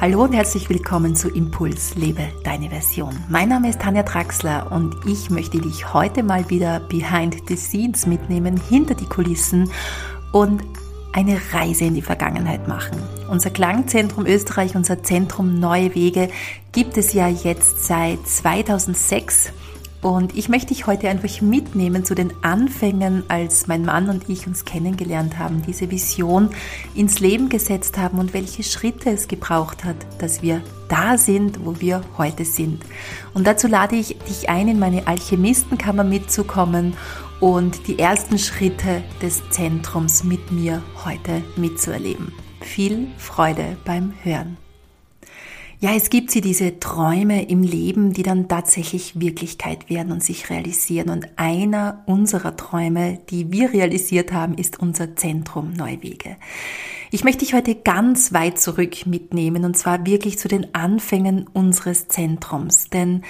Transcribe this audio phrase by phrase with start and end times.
[0.00, 3.14] Hallo und herzlich willkommen zu Impuls, lebe deine Version.
[3.28, 8.06] Mein Name ist Tanja Traxler und ich möchte dich heute mal wieder behind the scenes
[8.06, 9.70] mitnehmen, hinter die Kulissen
[10.32, 10.62] und
[11.12, 12.96] eine Reise in die Vergangenheit machen.
[13.28, 16.30] Unser Klangzentrum Österreich, unser Zentrum Neue Wege
[16.72, 19.52] gibt es ja jetzt seit 2006
[20.02, 24.46] und ich möchte dich heute einfach mitnehmen zu den Anfängen, als mein Mann und ich
[24.46, 26.50] uns kennengelernt haben, diese Vision
[26.94, 31.80] ins Leben gesetzt haben und welche Schritte es gebraucht hat, dass wir da sind, wo
[31.80, 32.82] wir heute sind.
[33.34, 36.94] Und dazu lade ich dich ein, in meine Alchemistenkammer mitzukommen
[37.38, 42.32] und die ersten Schritte des Zentrums mit mir heute mitzuerleben.
[42.62, 44.56] Viel Freude beim Hören.
[45.82, 50.50] Ja, es gibt sie, diese Träume im Leben, die dann tatsächlich Wirklichkeit werden und sich
[50.50, 51.08] realisieren.
[51.08, 56.36] Und einer unserer Träume, die wir realisiert haben, ist unser Zentrum Neuwege.
[57.10, 62.08] Ich möchte dich heute ganz weit zurück mitnehmen und zwar wirklich zu den Anfängen unseres
[62.08, 62.90] Zentrums.
[62.90, 63.22] Denn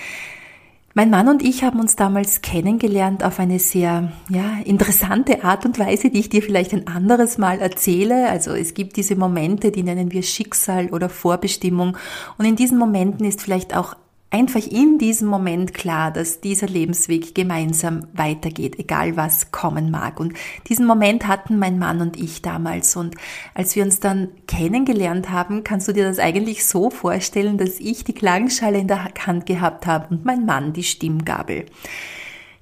[0.94, 5.78] mein Mann und ich haben uns damals kennengelernt auf eine sehr ja, interessante Art und
[5.78, 8.28] Weise, die ich dir vielleicht ein anderes Mal erzähle.
[8.28, 11.96] Also es gibt diese Momente, die nennen wir Schicksal oder Vorbestimmung.
[12.38, 13.94] Und in diesen Momenten ist vielleicht auch
[14.30, 20.20] einfach in diesem Moment klar, dass dieser Lebensweg gemeinsam weitergeht, egal was kommen mag.
[20.20, 20.34] Und
[20.68, 22.96] diesen Moment hatten mein Mann und ich damals.
[22.96, 23.16] Und
[23.54, 28.04] als wir uns dann kennengelernt haben, kannst du dir das eigentlich so vorstellen, dass ich
[28.04, 31.66] die Klangschale in der Hand gehabt habe und mein Mann die Stimmgabel.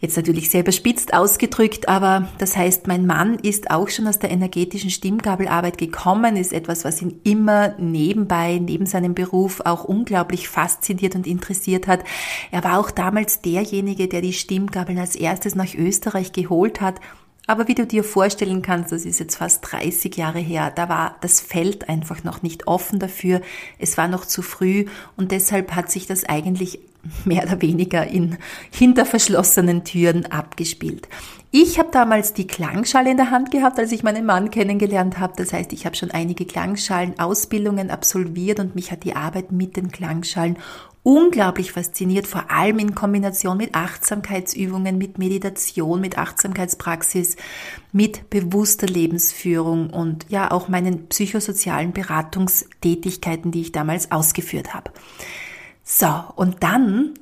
[0.01, 4.31] Jetzt natürlich sehr überspitzt ausgedrückt, aber das heißt, mein Mann ist auch schon aus der
[4.31, 11.17] energetischen Stimmgabelarbeit gekommen, ist etwas, was ihn immer nebenbei, neben seinem Beruf auch unglaublich fasziniert
[11.17, 12.05] und interessiert hat.
[12.53, 17.01] Er war auch damals derjenige, der die Stimmgabeln als erstes nach Österreich geholt hat
[17.49, 21.17] aber wie du dir vorstellen kannst, das ist jetzt fast 30 Jahre her, da war
[21.23, 23.41] das Feld einfach noch nicht offen dafür,
[23.79, 24.85] es war noch zu früh
[25.17, 26.79] und deshalb hat sich das eigentlich
[27.25, 28.39] mehr oder weniger in
[28.71, 31.09] hinter verschlossenen Türen abgespielt.
[31.51, 35.33] Ich habe damals die Klangschale in der Hand gehabt, als ich meinen Mann kennengelernt habe.
[35.37, 39.91] Das heißt, ich habe schon einige Klangschalen-Ausbildungen absolviert und mich hat die Arbeit mit den
[39.91, 40.59] Klangschalen
[41.03, 47.37] unglaublich fasziniert, vor allem in Kombination mit Achtsamkeitsübungen, mit Meditation, mit Achtsamkeitspraxis,
[47.93, 54.91] mit bewusster Lebensführung und ja auch meinen psychosozialen Beratungstätigkeiten, die ich damals ausgeführt habe.
[55.91, 57.15] So, und dann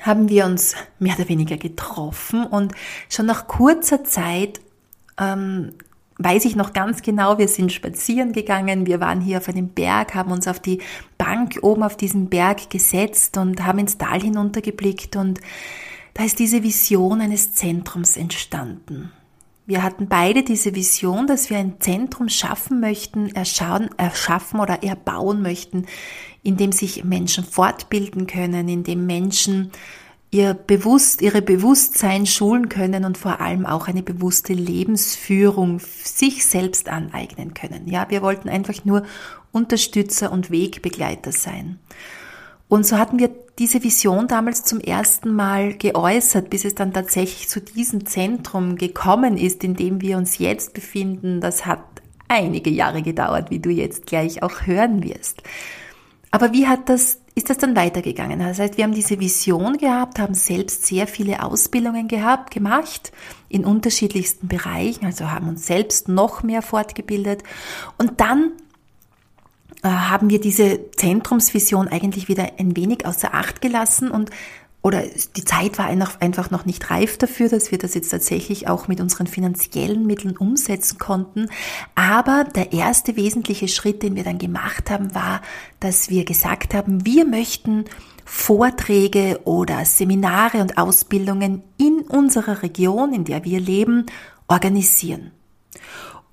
[0.00, 2.72] haben wir uns mehr oder weniger getroffen und
[3.10, 4.62] schon nach kurzer Zeit
[5.18, 5.74] ähm,
[6.16, 10.14] weiß ich noch ganz genau, wir sind spazieren gegangen, wir waren hier auf einem Berg,
[10.14, 10.80] haben uns auf die
[11.18, 15.42] Bank oben auf diesem Berg gesetzt und haben ins Tal hinuntergeblickt und
[16.14, 19.12] da ist diese Vision eines Zentrums entstanden.
[19.66, 25.42] Wir hatten beide diese Vision, dass wir ein Zentrum schaffen möchten, erschauen, erschaffen oder erbauen
[25.42, 25.86] möchten,
[26.44, 29.72] in dem sich Menschen fortbilden können, in dem Menschen
[30.30, 36.88] ihr bewusst, ihre Bewusstsein schulen können und vor allem auch eine bewusste Lebensführung sich selbst
[36.88, 37.88] aneignen können.
[37.88, 39.04] Ja, wir wollten einfach nur
[39.50, 41.80] Unterstützer und Wegbegleiter sein.
[42.68, 47.48] Und so hatten wir diese Vision damals zum ersten Mal geäußert, bis es dann tatsächlich
[47.48, 51.40] zu diesem Zentrum gekommen ist, in dem wir uns jetzt befinden.
[51.40, 51.82] Das hat
[52.28, 55.42] einige Jahre gedauert, wie du jetzt gleich auch hören wirst.
[56.30, 58.38] Aber wie hat das ist das dann weitergegangen.
[58.38, 63.12] Das heißt, wir haben diese Vision gehabt, haben selbst sehr viele Ausbildungen gehabt, gemacht
[63.50, 67.42] in unterschiedlichsten Bereichen, also haben uns selbst noch mehr fortgebildet
[67.98, 68.52] und dann
[69.82, 74.30] haben wir diese Zentrumsvision eigentlich wieder ein wenig außer Acht gelassen und
[74.86, 75.02] oder
[75.34, 79.00] die Zeit war einfach noch nicht reif dafür, dass wir das jetzt tatsächlich auch mit
[79.00, 81.48] unseren finanziellen Mitteln umsetzen konnten.
[81.96, 85.42] Aber der erste wesentliche Schritt, den wir dann gemacht haben, war,
[85.80, 87.86] dass wir gesagt haben, wir möchten
[88.24, 94.06] Vorträge oder Seminare und Ausbildungen in unserer Region, in der wir leben,
[94.46, 95.32] organisieren.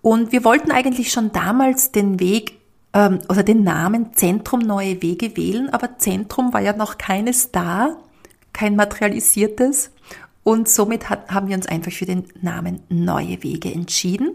[0.04, 2.60] Und wir wollten eigentlich schon damals den Weg
[2.94, 7.98] ähm, oder den Namen Zentrum Neue Wege wählen, aber Zentrum war ja noch keines da
[8.54, 9.92] kein materialisiertes.
[10.44, 14.32] Und somit hat, haben wir uns einfach für den Namen Neue Wege entschieden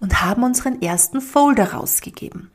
[0.00, 2.50] und haben unseren ersten Folder rausgegeben.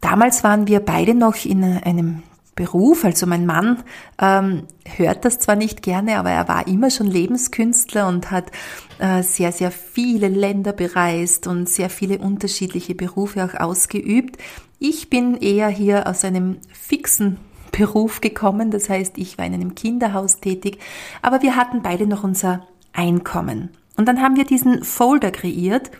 [0.00, 2.22] Damals waren wir beide noch in einem
[2.60, 3.82] Beruf, also mein Mann
[4.20, 4.64] ähm,
[4.96, 8.50] hört das zwar nicht gerne, aber er war immer schon Lebenskünstler und hat
[8.98, 14.36] äh, sehr, sehr viele Länder bereist und sehr viele unterschiedliche Berufe auch ausgeübt.
[14.78, 17.38] Ich bin eher hier aus einem fixen
[17.72, 18.70] Beruf gekommen.
[18.70, 20.80] Das heißt, ich war in einem Kinderhaus tätig,
[21.22, 23.70] aber wir hatten beide noch unser Einkommen.
[23.96, 25.90] Und dann haben wir diesen Folder kreiert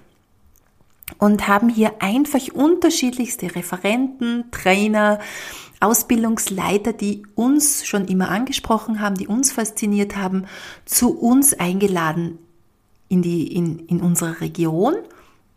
[1.18, 5.18] und haben hier einfach unterschiedlichste Referenten, Trainer,
[5.80, 10.44] Ausbildungsleiter, die uns schon immer angesprochen haben, die uns fasziniert haben,
[10.84, 12.38] zu uns eingeladen
[13.08, 14.94] in, die, in, in unsere Region,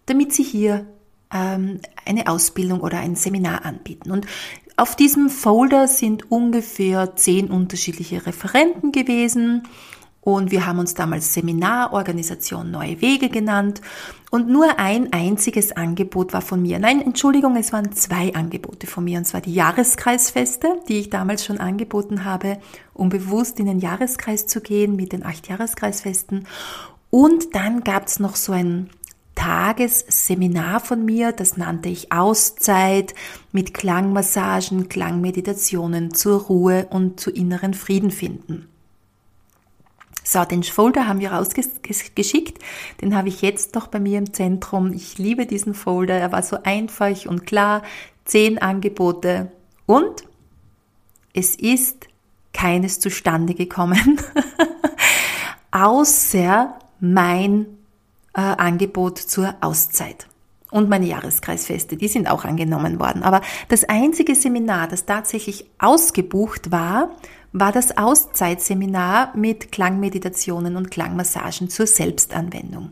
[0.05, 0.85] damit sie hier
[1.33, 4.11] ähm, eine Ausbildung oder ein Seminar anbieten.
[4.11, 4.25] Und
[4.77, 9.63] auf diesem Folder sind ungefähr zehn unterschiedliche Referenten gewesen
[10.23, 13.81] und wir haben uns damals Seminarorganisation Neue Wege genannt.
[14.31, 16.79] Und nur ein einziges Angebot war von mir.
[16.79, 19.17] Nein, Entschuldigung, es waren zwei Angebote von mir.
[19.17, 22.57] Und zwar die Jahreskreisfeste, die ich damals schon angeboten habe,
[22.93, 26.47] um bewusst in den Jahreskreis zu gehen mit den acht Jahreskreisfesten.
[27.09, 28.89] Und dann gab es noch so ein
[29.35, 33.13] Tagesseminar von mir, das nannte ich Auszeit
[33.51, 38.69] mit Klangmassagen, Klangmeditationen zur Ruhe und zu inneren Frieden finden.
[40.23, 42.59] So, den Folder haben wir rausgeschickt.
[43.01, 44.93] Den habe ich jetzt noch bei mir im Zentrum.
[44.93, 46.15] Ich liebe diesen Folder.
[46.15, 47.83] Er war so einfach und klar.
[48.25, 49.51] Zehn Angebote.
[49.85, 50.23] Und
[51.33, 52.07] es ist
[52.53, 54.21] keines zustande gekommen,
[55.71, 57.65] außer mein
[58.33, 60.27] äh, Angebot zur Auszeit.
[60.71, 63.21] Und meine Jahreskreisfeste, die sind auch angenommen worden.
[63.21, 67.11] Aber das einzige Seminar, das tatsächlich ausgebucht war,
[67.53, 72.91] war das Auszeitseminar mit Klangmeditationen und Klangmassagen zur Selbstanwendung.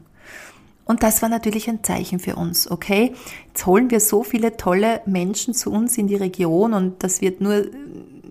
[0.86, 3.14] Und das war natürlich ein Zeichen für uns, okay?
[3.48, 7.42] Jetzt holen wir so viele tolle Menschen zu uns in die Region und das wird
[7.42, 7.66] nur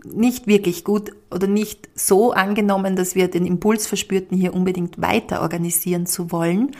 [0.05, 5.43] nicht wirklich gut oder nicht so angenommen, dass wir den Impuls verspürten, hier unbedingt weiter
[5.43, 6.73] organisieren zu wollen.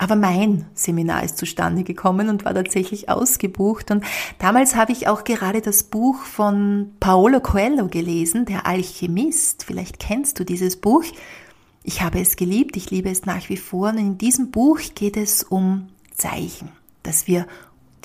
[0.00, 3.90] Aber mein Seminar ist zustande gekommen und war tatsächlich ausgebucht.
[3.90, 4.02] Und
[4.38, 9.62] damals habe ich auch gerade das Buch von Paolo Coelho gelesen, Der Alchemist.
[9.62, 11.04] Vielleicht kennst du dieses Buch.
[11.82, 13.90] Ich habe es geliebt, ich liebe es nach wie vor.
[13.90, 16.70] Und in diesem Buch geht es um Zeichen,
[17.02, 17.46] dass wir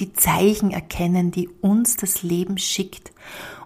[0.02, 3.14] die Zeichen erkennen, die uns das Leben schickt.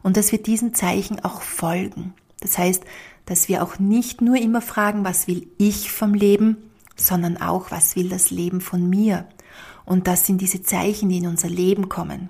[0.03, 2.13] Und dass wir diesen Zeichen auch folgen.
[2.41, 2.83] Das heißt,
[3.25, 6.68] dass wir auch nicht nur immer fragen, was will ich vom Leben,
[7.01, 9.27] sondern auch, was will das Leben von mir?
[9.85, 12.29] Und das sind diese Zeichen, die in unser Leben kommen.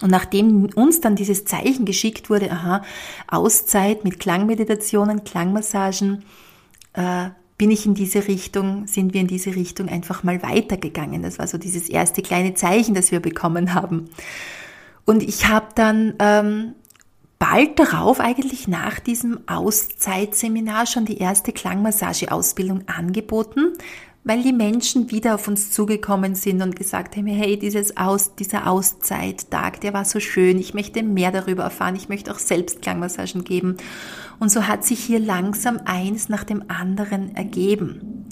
[0.00, 2.82] Und nachdem uns dann dieses Zeichen geschickt wurde, aha,
[3.26, 6.24] Auszeit mit Klangmeditationen, Klangmassagen,
[6.92, 11.22] äh, bin ich in diese Richtung, sind wir in diese Richtung einfach mal weitergegangen.
[11.22, 14.08] Das war so dieses erste kleine Zeichen, das wir bekommen haben.
[15.04, 16.74] Und ich habe dann ähm,
[17.38, 23.74] bald darauf, eigentlich nach diesem Auszeitseminar, schon die erste Klangmassageausbildung angeboten,
[24.24, 28.66] weil die Menschen wieder auf uns zugekommen sind und gesagt haben, hey, dieses Aus, dieser
[28.66, 33.44] Auszeittag, der war so schön, ich möchte mehr darüber erfahren, ich möchte auch selbst Klangmassagen
[33.44, 33.76] geben.
[34.38, 38.26] Und so hat sich hier langsam eins nach dem anderen ergeben.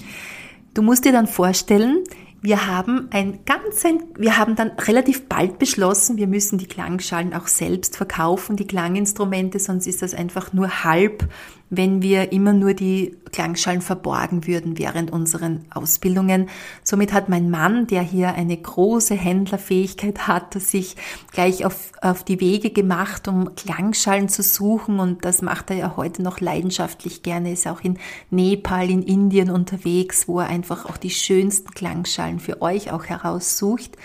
[0.75, 2.05] Du musst dir dann vorstellen,
[2.43, 3.85] wir haben ein ganz,
[4.17, 9.59] wir haben dann relativ bald beschlossen, wir müssen die Klangschalen auch selbst verkaufen, die Klanginstrumente,
[9.59, 11.29] sonst ist das einfach nur halb
[11.69, 16.49] wenn wir immer nur die Klangschalen verborgen würden während unseren Ausbildungen.
[16.85, 20.97] Somit hat mein Mann, der hier eine große Händlerfähigkeit hat, sich
[21.33, 25.97] gleich auf, auf die Wege gemacht, um Klangschalen zu suchen und das macht er ja
[25.97, 27.99] heute noch leidenschaftlich gerne, ist auch in
[28.31, 33.97] Nepal, in Indien unterwegs, wo er einfach auch die schönsten Klangschalen für euch auch heraussucht.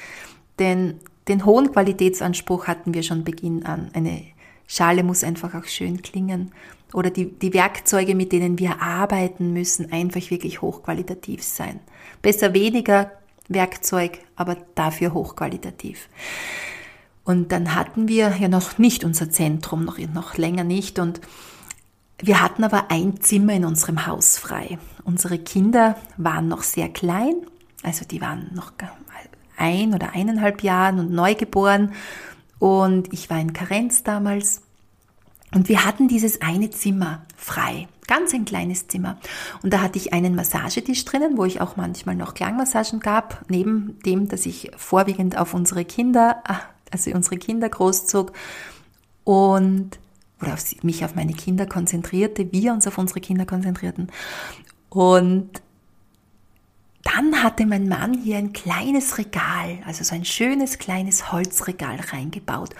[0.57, 0.95] Denn
[1.27, 3.91] den hohen Qualitätsanspruch hatten wir schon Beginn an.
[3.93, 4.23] Eine
[4.67, 6.51] Schale muss einfach auch schön klingen
[6.93, 11.79] oder die, die Werkzeuge, mit denen wir arbeiten müssen, einfach wirklich hochqualitativ sein.
[12.21, 13.11] Besser weniger
[13.47, 16.09] Werkzeug, aber dafür hochqualitativ.
[17.23, 20.99] Und dann hatten wir ja noch nicht unser Zentrum, noch, noch länger nicht.
[20.99, 21.21] Und
[22.17, 24.79] wir hatten aber ein Zimmer in unserem Haus frei.
[25.03, 27.35] Unsere Kinder waren noch sehr klein,
[27.83, 28.73] also die waren noch
[29.57, 31.93] ein oder eineinhalb Jahren und neugeboren.
[32.59, 34.61] Und ich war in Karenz damals.
[35.53, 39.17] Und wir hatten dieses eine Zimmer frei, ganz ein kleines Zimmer.
[39.63, 43.99] Und da hatte ich einen Massagetisch drinnen, wo ich auch manchmal noch Klangmassagen gab, neben
[44.05, 48.31] dem, dass ich vorwiegend auf unsere Kinder, ah, also unsere Kinder großzog
[49.23, 49.99] und
[50.41, 54.11] oder auf mich auf meine Kinder konzentrierte, wir uns auf unsere Kinder konzentrierten.
[54.89, 55.61] Und
[57.21, 62.71] dann hatte mein Mann hier ein kleines Regal, also so ein schönes kleines Holzregal reingebaut.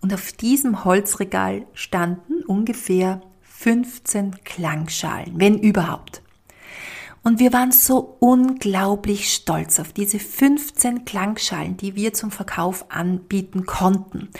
[0.00, 6.22] Und auf diesem Holzregal standen ungefähr 15 Klangschalen, wenn überhaupt.
[7.22, 13.66] Und wir waren so unglaublich stolz auf diese 15 Klangschalen, die wir zum Verkauf anbieten
[13.66, 14.30] konnten.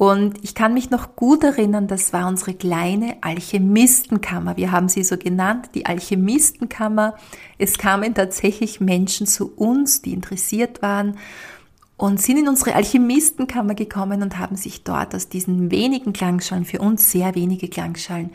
[0.00, 4.56] Und ich kann mich noch gut erinnern, das war unsere kleine Alchemistenkammer.
[4.56, 7.18] Wir haben sie so genannt, die Alchemistenkammer.
[7.58, 11.18] Es kamen tatsächlich Menschen zu uns, die interessiert waren
[11.98, 16.78] und sind in unsere Alchemistenkammer gekommen und haben sich dort aus diesen wenigen Klangschalen, für
[16.78, 18.30] uns sehr wenige Klangschalen,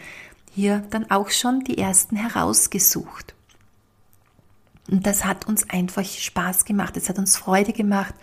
[0.53, 3.34] hier dann auch schon die ersten herausgesucht.
[4.88, 8.13] Und das hat uns einfach Spaß gemacht, es hat uns Freude gemacht.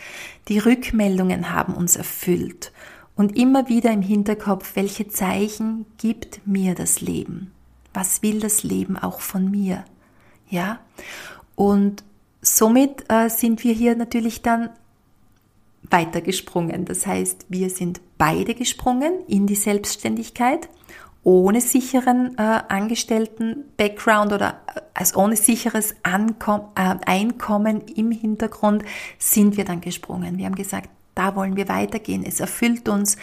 [0.46, 2.70] Die Rückmeldungen haben uns erfüllt
[3.16, 7.52] und immer wieder im Hinterkopf, welche Zeichen gibt mir das Leben?
[7.95, 9.85] Was will das Leben auch von mir?
[10.49, 10.81] Ja?
[11.54, 12.04] Und
[12.40, 14.71] somit äh, sind wir hier natürlich dann
[15.83, 16.85] weitergesprungen.
[16.85, 20.69] Das heißt, wir sind beide gesprungen in die Selbstständigkeit
[21.25, 28.85] ohne sicheren äh, Angestellten-Background oder äh, als ohne sicheres Ankom äh, Einkommen im Hintergrund
[29.19, 30.38] sind wir dann gesprungen.
[30.38, 32.25] Wir haben gesagt, da wollen wir weitergehen.
[32.25, 33.16] Es erfüllt uns.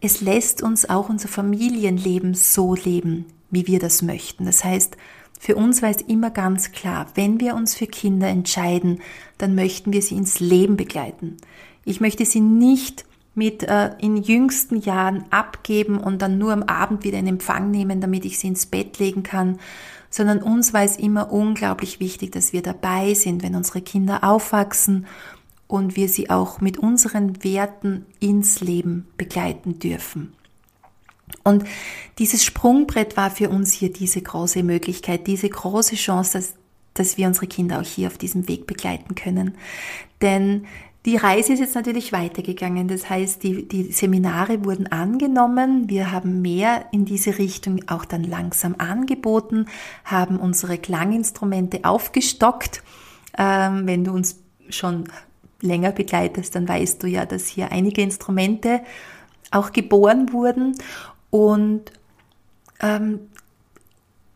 [0.00, 4.44] Es lässt uns auch unser Familienleben so leben, wie wir das möchten.
[4.44, 4.96] Das heißt,
[5.38, 9.00] für uns war es immer ganz klar, wenn wir uns für Kinder entscheiden,
[9.38, 11.36] dann möchten wir sie ins Leben begleiten.
[11.84, 17.04] Ich möchte sie nicht mit äh, in jüngsten Jahren abgeben und dann nur am Abend
[17.04, 19.58] wieder in Empfang nehmen, damit ich sie ins Bett legen kann,
[20.08, 25.06] sondern uns war es immer unglaublich wichtig, dass wir dabei sind, wenn unsere Kinder aufwachsen
[25.74, 30.32] und wir sie auch mit unseren Werten ins Leben begleiten dürfen.
[31.42, 31.64] Und
[32.20, 36.54] dieses Sprungbrett war für uns hier diese große Möglichkeit, diese große Chance, dass,
[36.94, 39.56] dass wir unsere Kinder auch hier auf diesem Weg begleiten können.
[40.22, 40.66] Denn
[41.06, 42.86] die Reise ist jetzt natürlich weitergegangen.
[42.86, 45.88] Das heißt, die, die Seminare wurden angenommen.
[45.90, 49.66] Wir haben mehr in diese Richtung auch dann langsam angeboten,
[50.04, 52.84] haben unsere Klanginstrumente aufgestockt.
[53.36, 54.40] Ähm, wenn du uns
[54.70, 55.08] schon
[55.60, 58.80] länger begleitest, dann weißt du ja, dass hier einige Instrumente
[59.50, 60.76] auch geboren wurden.
[61.30, 61.92] Und
[62.80, 63.20] ähm,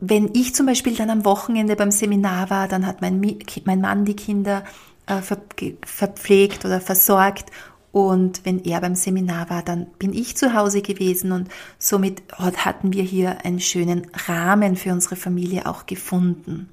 [0.00, 3.20] wenn ich zum Beispiel dann am Wochenende beim Seminar war, dann hat mein,
[3.64, 4.64] mein Mann die Kinder
[5.06, 7.50] äh, verpflegt oder versorgt.
[7.90, 11.48] Und wenn er beim Seminar war, dann bin ich zu Hause gewesen und
[11.78, 16.68] somit hatten wir hier einen schönen Rahmen für unsere Familie auch gefunden.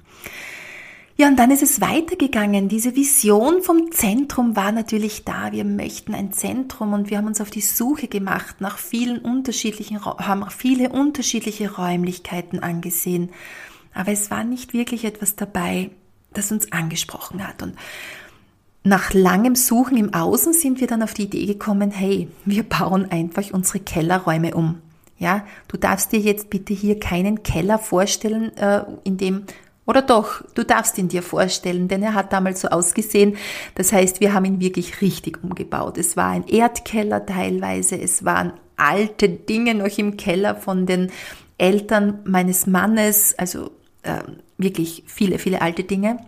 [1.18, 2.68] Ja, und dann ist es weitergegangen.
[2.68, 5.50] Diese Vision vom Zentrum war natürlich da.
[5.50, 10.04] Wir möchten ein Zentrum und wir haben uns auf die Suche gemacht nach vielen unterschiedlichen,
[10.04, 13.30] haben viele unterschiedliche Räumlichkeiten angesehen.
[13.94, 15.90] Aber es war nicht wirklich etwas dabei,
[16.34, 17.62] das uns angesprochen hat.
[17.62, 17.76] Und
[18.84, 23.10] nach langem Suchen im Außen sind wir dann auf die Idee gekommen, hey, wir bauen
[23.10, 24.82] einfach unsere Kellerräume um.
[25.18, 29.44] Ja, du darfst dir jetzt bitte hier keinen Keller vorstellen, äh, in dem
[29.86, 33.36] oder doch, du darfst ihn dir vorstellen, denn er hat damals so ausgesehen.
[33.76, 35.96] Das heißt, wir haben ihn wirklich richtig umgebaut.
[35.96, 41.10] Es war ein Erdkeller teilweise, es waren alte Dinge noch im Keller von den
[41.56, 43.70] Eltern meines Mannes, also
[44.02, 44.20] äh,
[44.58, 46.18] wirklich viele, viele alte Dinge.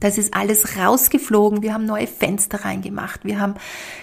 [0.00, 1.62] Das ist alles rausgeflogen.
[1.62, 3.24] Wir haben neue Fenster reingemacht.
[3.24, 3.54] Wir haben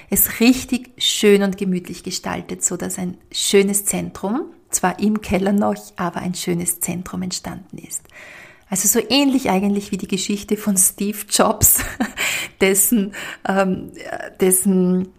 [0.10, 5.76] es richtig schön und gemütlich gestaltet, so dass ein schönes Zentrum, zwar im Keller noch,
[5.98, 8.04] aber ein schönes Zentrum entstanden ist.
[8.70, 11.84] Also so ähnlich eigentlich wie die Geschichte von Steve Jobs,
[12.62, 13.14] dessen,
[13.48, 13.92] ähm,
[14.40, 15.10] dessen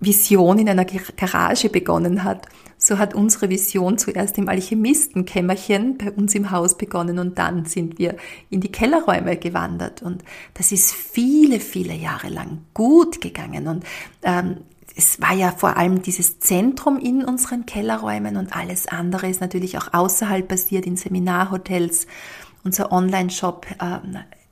[0.00, 2.46] Vision in einer Garage begonnen hat.
[2.80, 7.98] So hat unsere Vision zuerst im Alchemistenkämmerchen bei uns im Haus begonnen und dann sind
[7.98, 8.16] wir
[8.50, 10.00] in die Kellerräume gewandert.
[10.00, 10.22] Und
[10.54, 13.66] das ist viele, viele Jahre lang gut gegangen.
[13.66, 13.84] Und
[14.22, 14.58] ähm,
[14.96, 19.76] es war ja vor allem dieses Zentrum in unseren Kellerräumen und alles andere ist natürlich
[19.76, 22.06] auch außerhalb passiert in Seminarhotels
[22.68, 23.98] unser Online-Shop äh,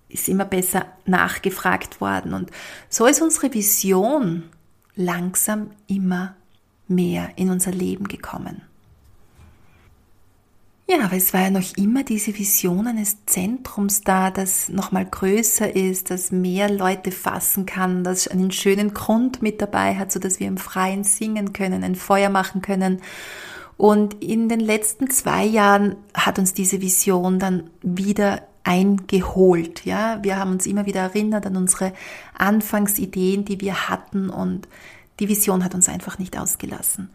[0.09, 2.33] ist immer besser nachgefragt worden.
[2.33, 2.51] Und
[2.89, 4.45] so ist unsere Vision
[4.95, 6.35] langsam immer
[6.89, 8.63] mehr in unser Leben gekommen.
[10.89, 15.75] Ja, aber es war ja noch immer diese Vision eines Zentrums da, das nochmal größer
[15.75, 20.39] ist, das mehr Leute fassen kann, das einen schönen Grund mit dabei hat, so dass
[20.39, 23.03] wir im Freien singen können, ein Feuer machen können
[23.77, 29.85] und in den letzten zwei Jahren hat uns diese Vision dann wieder eingeholt.
[29.85, 31.93] Ja, wir haben uns immer wieder erinnert an unsere
[32.37, 34.67] Anfangsideen, die wir hatten und
[35.21, 37.11] die Vision hat uns einfach nicht ausgelassen.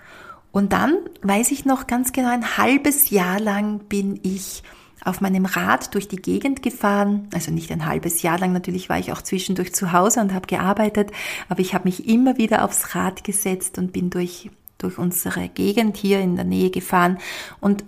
[0.51, 4.63] Und dann weiß ich noch ganz genau, ein halbes Jahr lang bin ich
[5.03, 7.27] auf meinem Rad durch die Gegend gefahren.
[7.33, 10.47] Also nicht ein halbes Jahr lang, natürlich war ich auch zwischendurch zu Hause und habe
[10.47, 11.11] gearbeitet,
[11.49, 14.51] aber ich habe mich immer wieder aufs Rad gesetzt und bin durch
[14.83, 17.17] durch unsere Gegend hier in der Nähe gefahren
[17.59, 17.83] und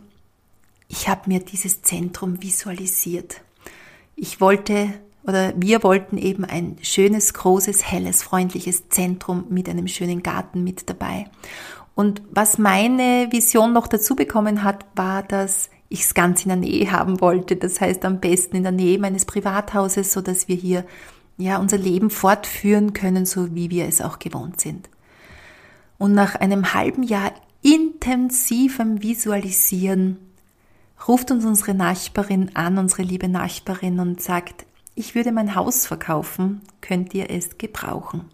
[0.88, 3.42] ich habe mir dieses Zentrum visualisiert.
[4.16, 4.94] Ich wollte
[5.26, 10.90] oder wir wollten eben ein schönes, großes, helles, freundliches Zentrum mit einem schönen Garten mit
[10.90, 11.30] dabei.
[11.96, 16.58] Und was meine Vision noch dazu bekommen hat, war, dass ich es ganz in der
[16.58, 17.56] Nähe haben wollte.
[17.56, 20.86] Das heißt am besten in der Nähe meines Privathauses, so dass wir hier
[21.38, 24.90] ja unser Leben fortführen können, so wie wir es auch gewohnt sind.
[26.04, 27.32] Und nach einem halben Jahr
[27.62, 30.18] intensivem Visualisieren
[31.08, 36.60] ruft uns unsere Nachbarin an, unsere liebe Nachbarin und sagt, ich würde mein Haus verkaufen,
[36.82, 38.26] könnt ihr es gebrauchen.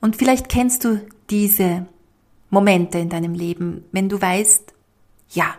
[0.00, 1.86] Und vielleicht kennst du diese
[2.50, 4.74] Momente in deinem Leben, wenn du weißt,
[5.30, 5.54] ja,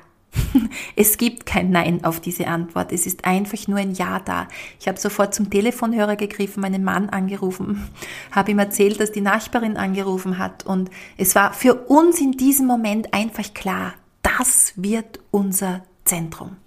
[0.96, 2.92] es gibt kein Nein auf diese Antwort.
[2.92, 4.48] Es ist einfach nur ein Ja da.
[4.80, 7.84] Ich habe sofort zum Telefonhörer gegriffen, meinen Mann angerufen,
[8.32, 12.68] habe ihm erzählt, dass die Nachbarin angerufen hat und es war für uns in diesem
[12.68, 16.58] Moment einfach klar, das wird unser Zentrum.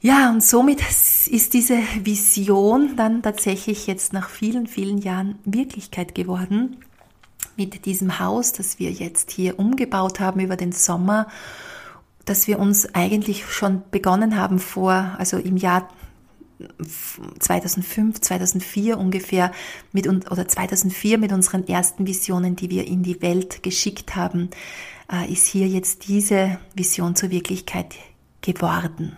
[0.00, 6.76] Ja, und somit ist diese Vision dann tatsächlich jetzt nach vielen, vielen Jahren Wirklichkeit geworden
[7.56, 11.28] mit diesem Haus, das wir jetzt hier umgebaut haben über den Sommer,
[12.24, 15.88] dass wir uns eigentlich schon begonnen haben vor, also im Jahr
[17.38, 19.52] 2005, 2004 ungefähr
[19.92, 24.50] mit oder 2004 mit unseren ersten Visionen, die wir in die Welt geschickt haben,
[25.12, 27.94] äh, ist hier jetzt diese Vision zur Wirklichkeit
[28.40, 29.16] geworden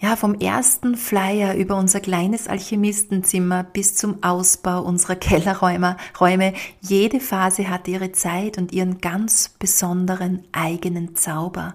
[0.00, 7.20] ja, vom ersten Flyer über unser kleines Alchemistenzimmer bis zum Ausbau unserer Kellerräume, Räume, jede
[7.20, 11.74] Phase hat ihre Zeit und ihren ganz besonderen eigenen Zauber.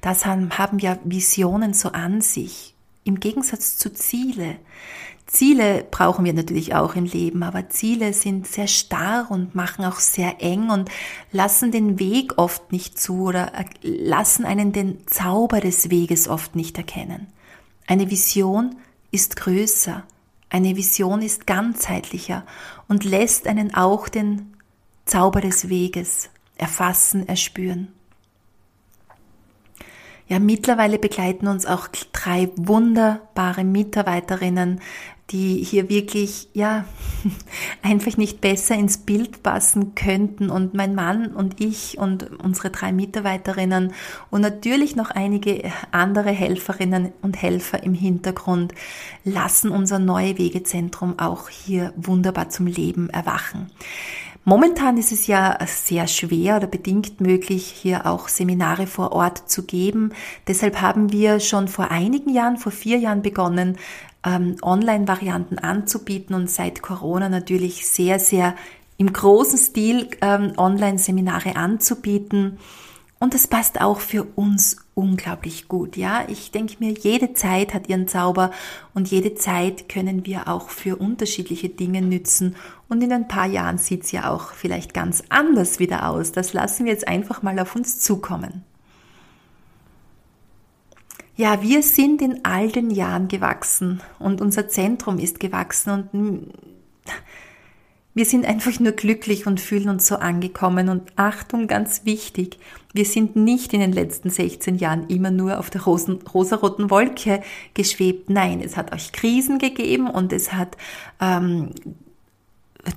[0.00, 2.74] Das haben, haben ja Visionen so an sich.
[3.04, 4.56] Im Gegensatz zu Ziele.
[5.26, 9.98] Ziele brauchen wir natürlich auch im Leben, aber Ziele sind sehr starr und machen auch
[9.98, 10.88] sehr eng und
[11.30, 13.52] lassen den Weg oft nicht zu oder
[13.82, 17.26] lassen einen den Zauber des Weges oft nicht erkennen.
[17.86, 18.76] Eine Vision
[19.10, 20.02] ist größer,
[20.50, 22.44] eine Vision ist ganzheitlicher
[22.88, 24.54] und lässt einen auch den
[25.04, 27.88] Zauber des Weges erfassen, erspüren.
[30.28, 34.80] Ja, mittlerweile begleiten uns auch drei wunderbare Mitarbeiterinnen,
[35.30, 36.84] die hier wirklich, ja,
[37.82, 40.50] einfach nicht besser ins Bild passen könnten.
[40.50, 43.92] Und mein Mann und ich und unsere drei Mitarbeiterinnen
[44.30, 48.72] und natürlich noch einige andere Helferinnen und Helfer im Hintergrund
[49.24, 53.70] lassen unser Neue Wegezentrum auch hier wunderbar zum Leben erwachen.
[54.48, 59.64] Momentan ist es ja sehr schwer oder bedingt möglich, hier auch Seminare vor Ort zu
[59.64, 60.12] geben.
[60.46, 63.76] Deshalb haben wir schon vor einigen Jahren, vor vier Jahren begonnen,
[64.24, 68.54] ähm, Online-Varianten anzubieten und seit Corona natürlich sehr, sehr
[68.98, 72.58] im großen Stil ähm, Online-Seminare anzubieten.
[73.18, 75.96] Und das passt auch für uns unglaublich gut.
[75.96, 78.50] Ja, ich denke mir, jede Zeit hat ihren Zauber
[78.94, 82.56] und jede Zeit können wir auch für unterschiedliche Dinge nützen.
[82.88, 86.32] Und in ein paar Jahren sieht es ja auch vielleicht ganz anders wieder aus.
[86.32, 88.64] Das lassen wir jetzt einfach mal auf uns zukommen.
[91.36, 96.52] Ja, wir sind in all den Jahren gewachsen und unser Zentrum ist gewachsen und
[98.14, 100.88] wir sind einfach nur glücklich und fühlen uns so angekommen.
[100.88, 102.58] Und Achtung, ganz wichtig,
[102.94, 107.42] wir sind nicht in den letzten 16 Jahren immer nur auf der rosen, rosaroten Wolke
[107.74, 108.30] geschwebt.
[108.30, 110.78] Nein, es hat euch Krisen gegeben und es hat
[111.20, 111.72] ähm,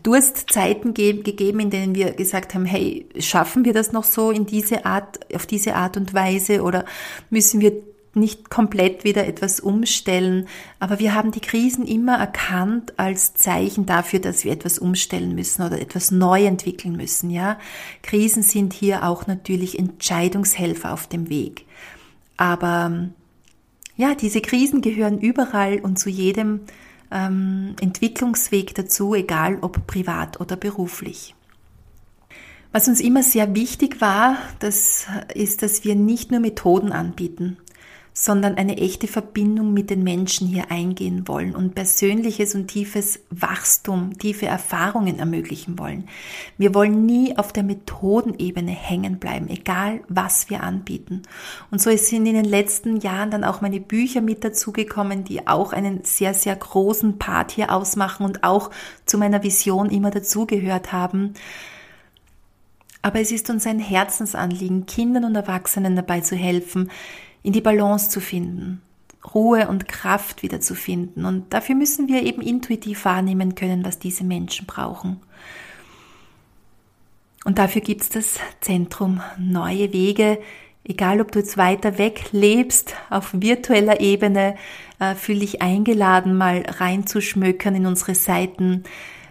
[0.04, 4.46] Durstzeiten ge gegeben, in denen wir gesagt haben, hey, schaffen wir das noch so in
[4.46, 6.86] diese Art, auf diese Art und Weise oder
[7.30, 7.74] müssen wir
[8.14, 10.48] nicht komplett wieder etwas umstellen,
[10.80, 15.64] aber wir haben die Krisen immer erkannt als Zeichen dafür, dass wir etwas umstellen müssen
[15.64, 17.60] oder etwas neu entwickeln müssen, ja.
[18.02, 21.66] Krisen sind hier auch natürlich Entscheidungshelfer auf dem Weg.
[22.36, 23.10] Aber
[23.96, 26.62] ja, diese Krisen gehören überall und zu jedem
[27.12, 31.36] ähm, Entwicklungsweg dazu, egal ob privat oder beruflich.
[32.72, 37.58] Was uns immer sehr wichtig war, das ist, dass wir nicht nur Methoden anbieten,
[38.22, 44.18] sondern eine echte Verbindung mit den Menschen hier eingehen wollen und persönliches und tiefes Wachstum,
[44.18, 46.10] tiefe Erfahrungen ermöglichen wollen.
[46.58, 51.22] Wir wollen nie auf der Methodenebene hängen bleiben, egal was wir anbieten.
[51.72, 55.72] Und so sind in den letzten Jahren dann auch meine Bücher mit dazugekommen, die auch
[55.72, 58.70] einen sehr, sehr großen Part hier ausmachen und auch
[59.06, 61.36] zu meiner Vision immer dazugehört haben.
[63.02, 66.92] Aber es ist uns ein Herzensanliegen, Kindern und Erwachsenen dabei zu helfen,
[67.44, 68.82] in die Balance zu finden,
[69.34, 71.26] Ruhe und Kraft wieder zu finden.
[71.26, 75.20] Und dafür müssen wir eben intuitiv wahrnehmen können, was diese Menschen brauchen.
[77.46, 80.40] Und dafür gibt es das Zentrum Neue Wege,
[80.90, 84.56] Egal, ob du jetzt weiter weg lebst, auf virtueller Ebene,
[85.00, 88.84] äh, fühl dich eingeladen, mal reinzuschmökern in unsere Seiten.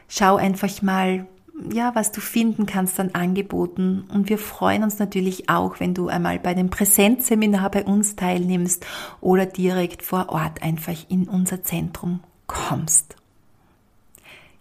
[0.08, 1.26] Schau einfach mal,
[1.72, 4.04] ja, was du finden kannst an Angeboten.
[4.12, 8.86] Und wir freuen uns natürlich auch, wenn du einmal bei dem Präsenzseminar bei uns teilnimmst
[9.20, 13.16] oder direkt vor Ort einfach in unser Zentrum kommst.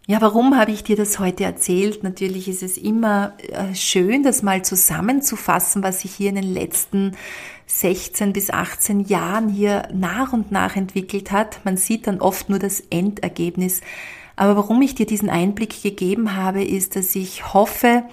[0.09, 2.01] Ja, warum habe ich dir das heute erzählt?
[2.01, 7.17] Natürlich ist es immer äh, schön, das mal zusammenzufassen, was sich hier in den letzten
[7.65, 11.59] 16 bis 18 Jahren hier nach und nach entwickelt hat.
[11.65, 13.81] Man sieht dann oft nur das Endergebnis.
[14.37, 18.03] Aber warum ich dir diesen Einblick gegeben habe, ist, dass ich hoffe,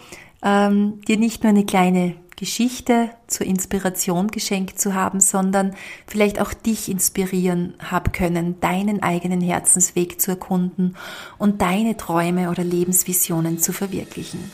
[0.43, 5.75] ähm, dir nicht nur eine kleine Geschichte zur Inspiration geschenkt zu haben, sondern
[6.07, 10.97] vielleicht auch dich inspirieren habe können, deinen eigenen Herzensweg zu erkunden
[11.39, 14.51] und deine Träume oder Lebensvisionen zu verwirklichen.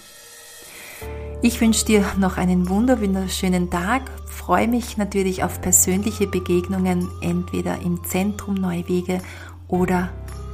[1.42, 8.04] Ich wünsche dir noch einen wunderschönen Tag, freue mich natürlich auf persönliche Begegnungen, entweder im
[8.04, 9.22] Zentrum Neuwege
[9.66, 10.10] oder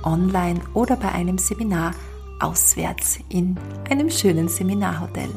[0.07, 1.93] online oder bei einem Seminar
[2.41, 3.59] auswärts in
[3.91, 5.29] einem schönen Seminarhotel.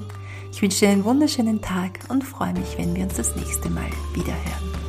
[0.52, 3.90] Ich wünsche dir einen wunderschönen Tag und freue mich, wenn wir uns das nächste Mal
[4.14, 4.89] wieder hören.